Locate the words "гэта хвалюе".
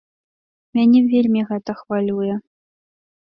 1.51-2.33